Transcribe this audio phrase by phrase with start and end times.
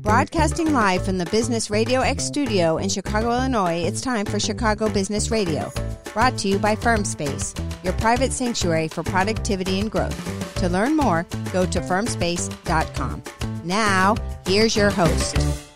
[0.00, 4.88] Broadcasting live from the Business Radio X studio in Chicago, Illinois, it's time for Chicago
[4.88, 5.72] Business Radio.
[6.12, 10.54] Brought to you by FirmSpace, your private sanctuary for productivity and growth.
[10.56, 13.22] To learn more, go to firmspace.com.
[13.64, 14.16] Now,
[14.46, 15.71] here's your host.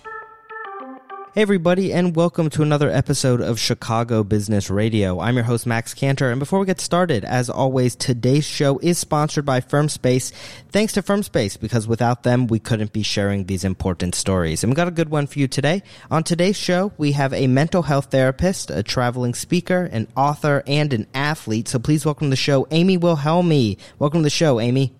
[1.36, 5.20] Hey, everybody, and welcome to another episode of Chicago Business Radio.
[5.20, 6.30] I'm your host, Max Cantor.
[6.30, 10.32] And before we get started, as always, today's show is sponsored by FirmSpace.
[10.70, 14.64] Thanks to FirmSpace, because without them, we couldn't be sharing these important stories.
[14.64, 15.82] And we got a good one for you today.
[16.10, 20.94] On today's show, we have a mental health therapist, a traveling speaker, an author, and
[20.94, 21.68] an athlete.
[21.68, 23.76] So please welcome to the show, Amy Wilhelmi.
[23.98, 24.94] Welcome to the show, Amy.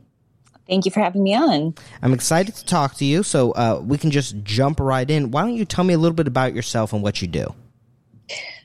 [0.68, 1.74] Thank you for having me on.
[2.02, 5.30] I'm excited to talk to you, so uh, we can just jump right in.
[5.30, 7.54] Why don't you tell me a little bit about yourself and what you do?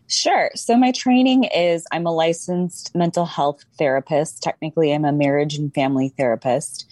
[0.07, 0.49] Sure.
[0.55, 4.43] So, my training is I'm a licensed mental health therapist.
[4.43, 6.85] Technically, I'm a marriage and family therapist.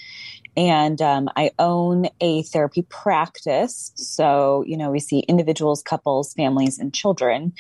[0.56, 3.92] And um, I own a therapy practice.
[3.96, 7.54] So, you know, we see individuals, couples, families, and children.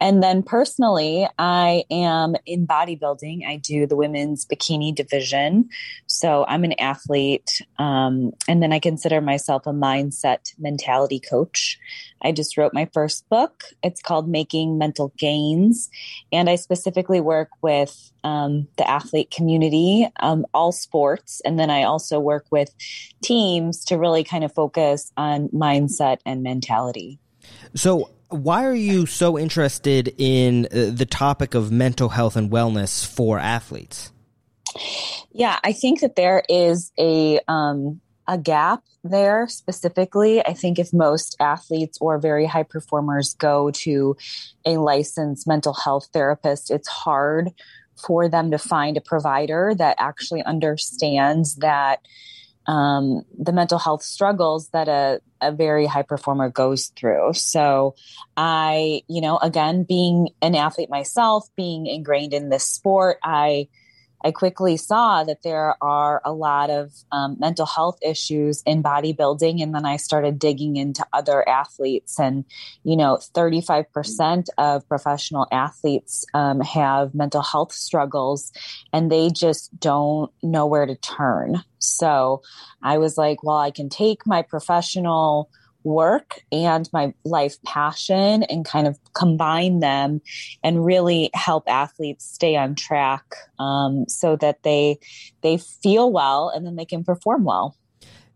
[0.00, 3.46] And then personally, I am in bodybuilding.
[3.46, 5.68] I do the women's bikini division.
[6.06, 7.62] So I'm an athlete.
[7.78, 11.78] Um, and then I consider myself a mindset mentality coach.
[12.22, 13.64] I just wrote my first book.
[13.82, 15.90] It's called Making Mental Gains.
[16.32, 21.40] And I specifically work with um, the athlete community, um, all sports.
[21.44, 22.74] And then I also work with
[23.22, 27.18] teams to really kind of focus on mindset and mentality.
[27.74, 33.06] So, why are you so interested in uh, the topic of mental health and wellness
[33.06, 34.12] for athletes?
[35.32, 40.44] Yeah, I think that there is a um, a gap there specifically.
[40.44, 44.16] I think if most athletes or very high performers go to
[44.64, 47.52] a licensed mental health therapist, it's hard
[47.96, 52.00] for them to find a provider that actually understands that
[52.66, 57.32] um, the mental health struggles that a, a very high performer goes through.
[57.34, 57.94] So,
[58.36, 63.68] I, you know, again, being an athlete myself, being ingrained in this sport, I,
[64.24, 69.62] I quickly saw that there are a lot of um, mental health issues in bodybuilding.
[69.62, 72.18] And then I started digging into other athletes.
[72.18, 72.44] And,
[72.82, 78.52] you know, 35% of professional athletes um, have mental health struggles
[78.92, 81.62] and they just don't know where to turn.
[81.78, 82.42] So
[82.82, 85.50] I was like, well, I can take my professional
[85.86, 90.20] work and my life passion and kind of combine them
[90.62, 93.22] and really help athletes stay on track
[93.58, 94.98] um, so that they
[95.42, 97.76] they feel well and then they can perform well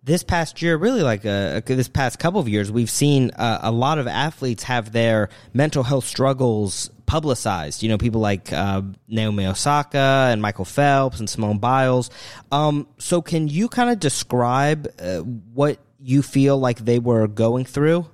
[0.03, 3.99] this past year, really like this past couple of years, we've seen uh, a lot
[3.99, 7.82] of athletes have their mental health struggles publicized.
[7.82, 12.09] You know, people like uh, Naomi Osaka and Michael Phelps and Simone Biles.
[12.50, 17.65] Um, so, can you kind of describe uh, what you feel like they were going
[17.65, 18.06] through?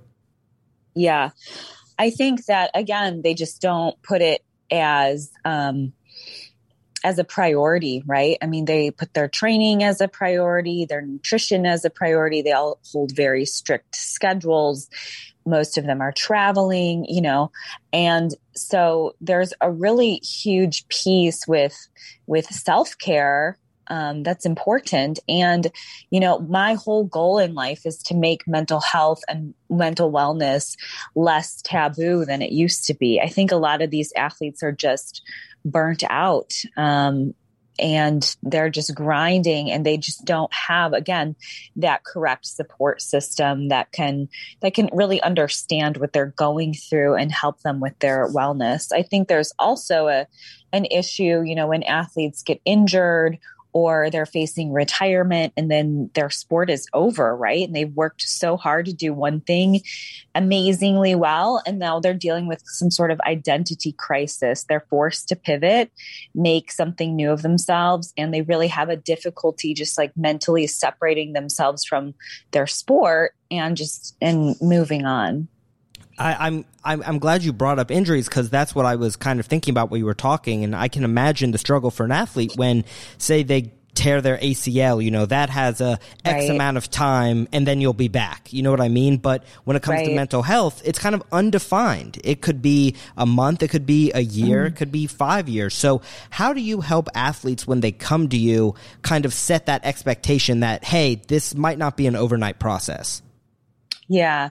[0.95, 1.31] Yeah.
[1.99, 5.93] I think that again, they just don't put it as um
[7.05, 8.37] as a priority, right?
[8.43, 12.43] I mean, they put their training as a priority, their nutrition as a priority.
[12.43, 14.89] They all hold very strict schedules.
[15.45, 17.53] Most of them are traveling, you know.
[17.93, 21.77] And so there's a really huge piece with
[22.27, 23.57] with self-care
[23.89, 25.19] um, that's important.
[25.29, 25.71] And,
[26.11, 30.77] you know, my whole goal in life is to make mental health and mental wellness
[31.15, 33.21] less taboo than it used to be.
[33.21, 35.23] I think a lot of these athletes are just
[35.65, 36.53] burnt out.
[36.77, 37.35] Um,
[37.79, 41.37] and they're just grinding and they just don't have again
[41.77, 44.29] that correct support system that can
[44.63, 49.03] that can really understand what they're going through and help them with their wellness i
[49.03, 50.27] think there's also a
[50.73, 53.39] an issue you know when athletes get injured
[53.77, 57.67] or they're facing retirement and then their sport is over, right?
[57.67, 59.83] And they've worked so hard to do one thing
[60.35, 61.63] amazingly well.
[61.67, 64.65] And now they're dealing with some sort of identity crisis.
[64.65, 65.93] They're forced to pivot,
[66.35, 71.35] make something new of themselves, and they really have a difficulty just like mentally separating
[71.35, 72.15] themselves from
[72.53, 75.49] their sport and just and moving on.
[76.19, 79.41] I, am I'm I'm glad you brought up injuries because that's what I was kind
[79.41, 82.13] of thinking about when you were talking, and I can imagine the struggle for an
[82.13, 82.85] athlete when,
[83.19, 85.03] say, they tear their ACL.
[85.03, 86.51] You know that has a X right.
[86.51, 88.53] amount of time, and then you'll be back.
[88.53, 89.19] You know what I mean?
[89.19, 90.07] But when it comes right.
[90.07, 92.19] to mental health, it's kind of undefined.
[92.25, 94.69] It could be a month, it could be a year, mm.
[94.69, 95.75] it could be five years.
[95.75, 99.85] So how do you help athletes when they come to you, kind of set that
[99.85, 103.23] expectation that hey, this might not be an overnight process?
[104.09, 104.51] Yeah.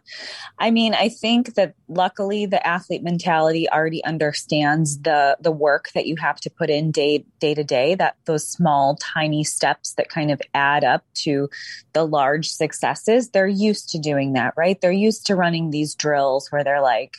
[0.60, 6.08] I mean, I think that luckily the athlete mentality already understands the the work that
[6.08, 10.10] you have to put in day day to day, that those small tiny steps that
[10.10, 11.50] kind of add up to
[11.94, 13.30] the large successes.
[13.30, 14.80] They're used to doing that, right?
[14.82, 17.16] They're used to running these drills where they're like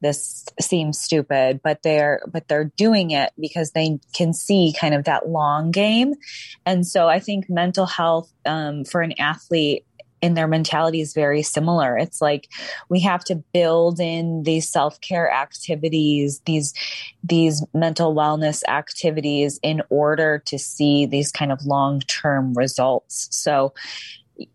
[0.00, 5.04] this seems stupid but they're but they're doing it because they can see kind of
[5.04, 6.12] that long game
[6.66, 9.86] and so i think mental health um, for an athlete
[10.24, 11.98] in their mentality is very similar.
[11.98, 12.48] It's like
[12.88, 16.72] we have to build in these self-care activities, these
[17.22, 23.28] these mental wellness activities in order to see these kind of long-term results.
[23.30, 23.74] So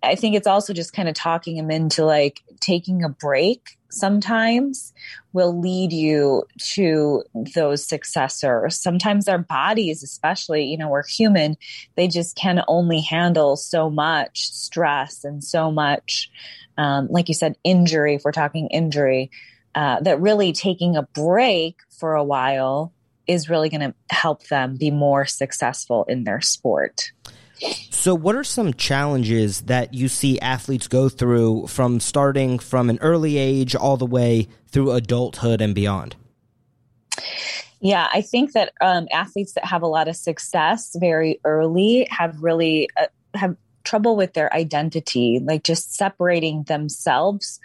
[0.01, 4.94] I think it's also just kind of talking them into like taking a break sometimes
[5.34, 7.24] will lead you to
[7.56, 8.78] those successors.
[8.78, 11.58] Sometimes our bodies, especially, you know, we're human,
[11.96, 16.30] they just can only handle so much stress and so much,
[16.78, 19.32] um, like you said, injury, if we're talking injury,
[19.76, 22.94] uh, that really taking a break for a while
[23.28, 27.12] is really going to help them be more successful in their sport.
[27.90, 32.98] So, what are some challenges that you see athletes go through from starting from an
[33.02, 36.16] early age all the way through adulthood and beyond?
[37.82, 42.42] Yeah, I think that um, athletes that have a lot of success very early have
[42.42, 47.60] really uh, have trouble with their identity, like just separating themselves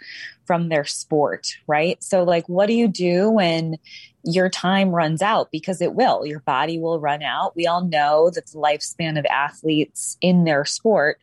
[0.45, 2.01] from their sport, right?
[2.03, 3.77] So, like, what do you do when
[4.25, 5.49] your time runs out?
[5.51, 7.55] Because it will, your body will run out.
[7.55, 11.19] We all know that the lifespan of athletes in their sport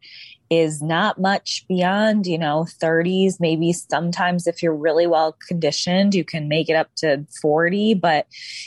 [0.53, 3.41] is not much beyond, you know, 30s.
[3.41, 7.95] Maybe sometimes if you're really well conditioned, you can make it up to 40.
[7.95, 8.27] But,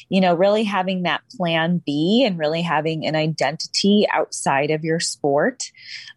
[0.10, 5.00] you know, really having that plan B and really having an identity outside of your
[5.00, 5.66] sport.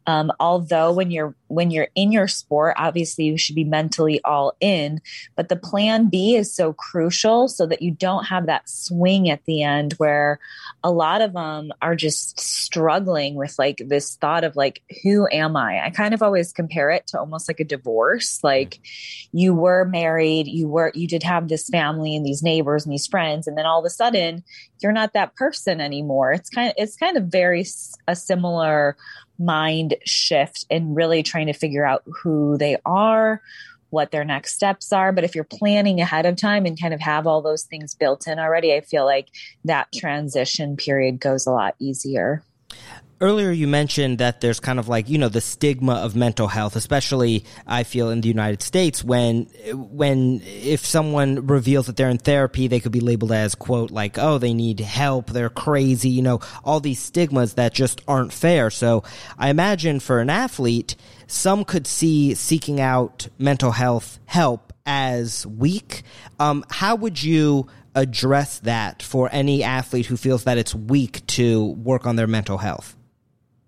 [0.07, 4.55] Um, although when you're when you're in your sport, obviously you should be mentally all
[4.61, 5.01] in,
[5.37, 9.45] but the plan B is so crucial so that you don't have that swing at
[9.47, 10.39] the end where
[10.85, 15.57] a lot of them are just struggling with like this thought of like, who am
[15.57, 15.85] I?
[15.85, 18.37] I kind of always compare it to almost like a divorce.
[18.37, 18.47] Mm-hmm.
[18.47, 18.81] Like
[19.33, 23.07] you were married, you were, you did have this family and these neighbors and these
[23.07, 23.47] friends.
[23.47, 24.45] And then all of a sudden
[24.81, 26.33] you're not that person anymore.
[26.33, 27.65] It's kind of, it's kind of very
[28.07, 28.97] a similar
[29.39, 33.41] mind shift and really trying to figure out who they are,
[33.91, 35.13] what their next steps are.
[35.13, 38.27] But if you're planning ahead of time and kind of have all those things built
[38.27, 39.29] in already, I feel like
[39.65, 42.43] that transition period goes a lot easier
[43.21, 46.77] earlier you mentioned that there's kind of like you know the stigma of mental health
[46.77, 49.45] especially i feel in the united states when
[49.75, 54.19] when if someone reveals that they're in therapy they could be labeled as quote like
[54.19, 55.31] oh they need help.
[55.31, 58.71] They're crazy you know all these stigmas that just aren't fair.
[58.71, 59.03] So
[59.39, 66.03] i imagine for an athlete some could see seeking out mental health help as weak.
[66.41, 71.67] Um, how would you address that for any athlete who feels that it's weak to
[71.73, 72.97] work on their mental health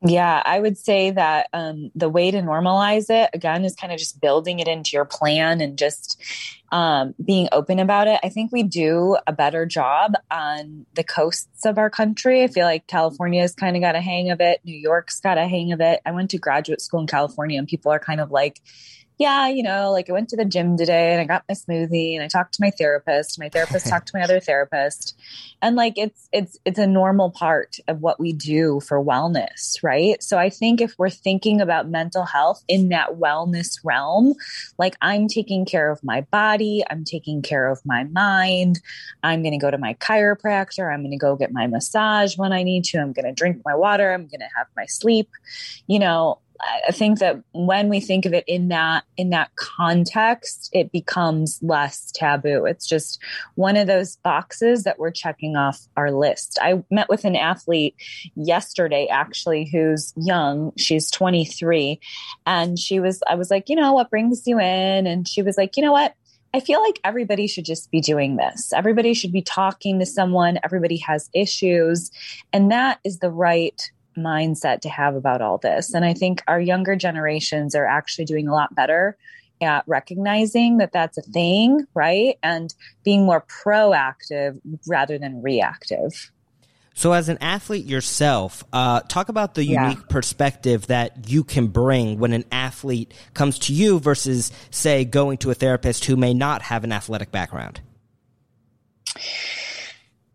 [0.02, 3.98] yeah, I would say that um, the way to normalize it again is kind of
[3.98, 6.20] just building it into your plan and just
[6.72, 8.18] um, being open about it.
[8.22, 12.42] I think we do a better job on the coasts of our country.
[12.42, 14.60] I feel like California's kind of got a hang of it.
[14.64, 16.00] New York's got a hang of it.
[16.06, 18.62] I went to graduate school in California, and people are kind of like,
[19.20, 22.14] yeah, you know, like I went to the gym today and I got my smoothie
[22.14, 23.38] and I talked to my therapist.
[23.38, 25.14] My therapist talked to my other therapist.
[25.60, 30.22] And like it's it's it's a normal part of what we do for wellness, right?
[30.22, 34.32] So I think if we're thinking about mental health in that wellness realm,
[34.78, 38.80] like I'm taking care of my body, I'm taking care of my mind,
[39.22, 42.54] I'm going to go to my chiropractor, I'm going to go get my massage when
[42.54, 45.28] I need to, I'm going to drink my water, I'm going to have my sleep.
[45.86, 46.38] You know,
[46.86, 51.58] I think that when we think of it in that in that context, it becomes
[51.62, 52.66] less taboo.
[52.66, 53.20] It's just
[53.54, 56.58] one of those boxes that we're checking off our list.
[56.60, 57.94] I met with an athlete
[58.34, 60.72] yesterday actually who's young.
[60.76, 62.00] She's 23
[62.46, 65.56] and she was I was like, "You know, what brings you in?" and she was
[65.56, 66.14] like, "You know what?
[66.52, 68.72] I feel like everybody should just be doing this.
[68.72, 70.58] Everybody should be talking to someone.
[70.64, 72.10] Everybody has issues.
[72.52, 73.80] And that is the right
[74.16, 75.94] mindset to have about all this.
[75.94, 79.16] And I think our younger generations are actually doing a lot better
[79.62, 82.38] at recognizing that that's a thing, right?
[82.42, 82.74] And
[83.04, 86.32] being more proactive rather than reactive.
[86.94, 90.04] So, as an athlete yourself, uh, talk about the unique yeah.
[90.08, 95.50] perspective that you can bring when an athlete comes to you versus, say, going to
[95.50, 97.80] a therapist who may not have an athletic background.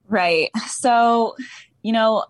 [0.08, 0.50] Right.
[0.68, 1.36] So,
[1.82, 2.26] you know,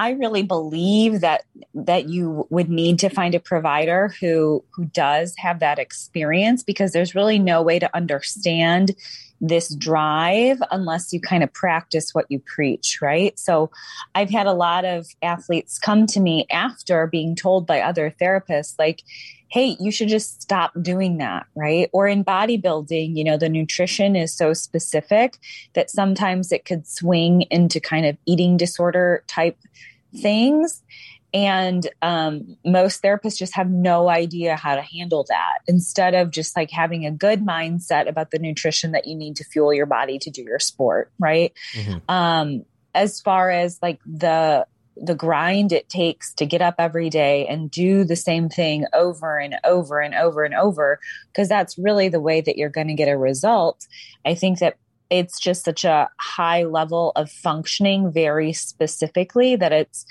[0.00, 1.42] I really believe that
[1.74, 6.92] that you would need to find a provider who who does have that experience because
[6.92, 8.96] there's really no way to understand
[9.42, 13.38] this drive unless you kind of practice what you preach, right?
[13.38, 13.70] So
[14.14, 18.76] I've had a lot of athletes come to me after being told by other therapists
[18.78, 19.02] like
[19.50, 21.90] hey, you should just stop doing that, right?
[21.92, 25.38] Or in bodybuilding, you know, the nutrition is so specific
[25.74, 29.58] that sometimes it could swing into kind of eating disorder type
[30.16, 30.82] things.
[31.34, 36.56] And um, most therapists just have no idea how to handle that instead of just
[36.56, 40.18] like having a good mindset about the nutrition that you need to fuel your body
[40.20, 41.52] to do your sport, right?
[41.74, 41.98] Mm-hmm.
[42.08, 42.64] Um,
[42.94, 44.66] as far as like the
[44.96, 49.38] the grind it takes to get up every day and do the same thing over
[49.38, 51.00] and over and over and over
[51.32, 53.86] because that's really the way that you're going to get a result.
[54.24, 54.76] I think that
[55.08, 60.06] it's just such a high level of functioning very specifically that it's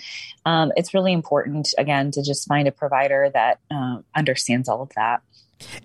[0.46, 4.92] um, it's really important again to just find a provider that uh, understands all of
[4.96, 5.22] that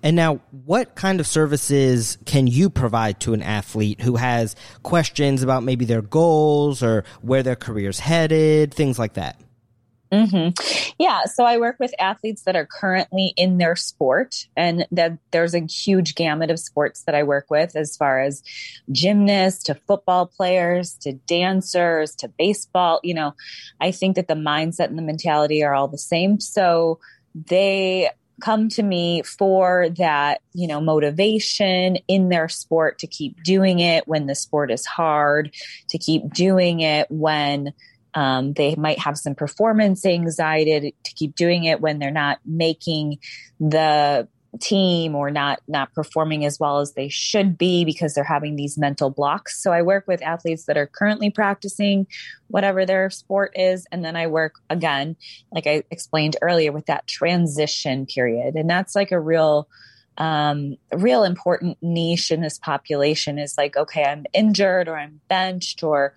[0.02, 5.42] and now, what kind of services can you provide to an athlete who has questions
[5.42, 9.40] about maybe their goals or where their career's headed, things like that?
[10.12, 10.92] Mm-hmm.
[10.98, 15.54] Yeah, so I work with athletes that are currently in their sport, and that there's
[15.54, 18.42] a huge gamut of sports that I work with, as far as
[18.92, 23.00] gymnasts to football players to dancers to baseball.
[23.02, 23.34] You know,
[23.80, 26.38] I think that the mindset and the mentality are all the same.
[26.38, 27.00] So
[27.34, 28.10] they
[28.40, 34.06] come to me for that, you know, motivation in their sport to keep doing it
[34.08, 35.54] when the sport is hard,
[35.90, 37.72] to keep doing it when
[38.14, 43.18] um, they might have some performance anxiety, to keep doing it when they're not making
[43.58, 44.28] the
[44.60, 48.78] team or not not performing as well as they should be because they're having these
[48.78, 49.62] mental blocks.
[49.62, 52.06] So i work with athletes that are currently practicing
[52.48, 53.86] whatever their sport is.
[53.90, 55.16] And then i work again
[55.52, 58.54] like i explained earlier with that transition period.
[58.54, 59.68] And that's like a real
[60.16, 65.82] um, real important niche in this population is like, okay, I'm injured or I'm benched
[65.82, 66.14] or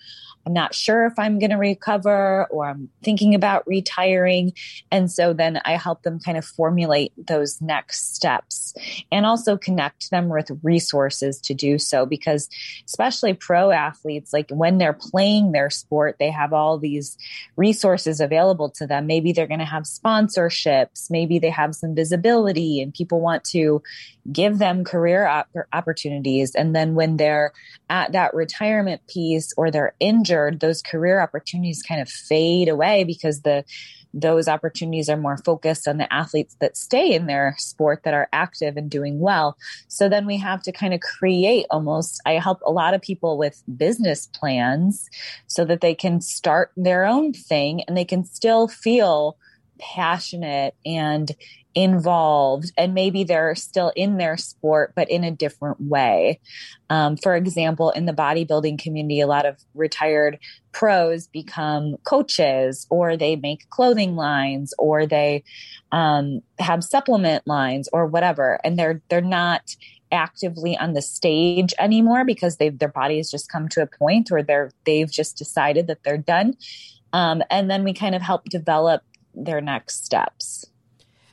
[0.47, 4.53] I'm not sure if I'm going to recover or I'm thinking about retiring.
[4.89, 8.73] And so then I help them kind of formulate those next steps
[9.11, 12.47] and also connect them with resources to do so because
[12.85, 17.17] especially pro athletes, like when they're playing their sport, they have all these
[17.57, 19.05] resources available to them.
[19.05, 23.83] Maybe they're going to have sponsorships, maybe they have some visibility and people want to
[24.31, 26.55] give them career op- opportunities.
[26.55, 27.51] And then when they're
[27.89, 33.41] at that retirement piece or they're injured, those career opportunities kind of fade away because
[33.41, 33.63] the
[34.13, 38.29] those opportunities are more focused on the athletes that stay in their sport that are
[38.33, 39.57] active and doing well.
[39.87, 43.37] So then we have to kind of create almost, I help a lot of people
[43.37, 45.09] with business plans
[45.47, 49.37] so that they can start their own thing and they can still feel
[49.79, 51.35] passionate and
[51.77, 56.39] involved and maybe they're still in their sport but in a different way.
[56.89, 60.39] Um, for example in the bodybuilding community a lot of retired
[60.71, 65.43] pros become coaches or they make clothing lines or they
[65.91, 68.59] um, have supplement lines or whatever.
[68.63, 69.75] And they're they're not
[70.11, 74.31] actively on the stage anymore because they've their body has just come to a point
[74.31, 76.55] where they're they've just decided that they're done.
[77.13, 79.03] Um, and then we kind of help develop
[79.35, 80.65] their next steps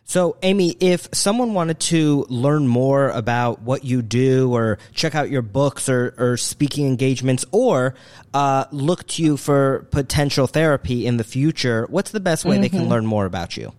[0.06, 5.30] so, Amy, if someone wanted to learn more about what you do or check out
[5.30, 7.94] your books or, or speaking engagements or
[8.34, 12.62] uh, look to you for potential therapy in the future, what's the best way mm-hmm.
[12.62, 12.90] they can mm-hmm.
[12.90, 13.72] learn more about you?